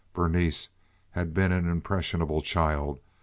Berenice 0.15 0.69
had 1.11 1.31
been 1.31 1.51
an 1.51 1.67
impressionable 1.69 2.41
child. 2.41 2.99